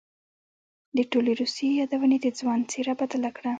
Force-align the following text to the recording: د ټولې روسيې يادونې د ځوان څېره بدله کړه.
د 0.97 0.99
ټولې 1.11 1.31
روسيې 1.41 1.69
يادونې 1.79 2.17
د 2.21 2.27
ځوان 2.39 2.59
څېره 2.71 2.93
بدله 3.01 3.29
کړه. 3.37 3.49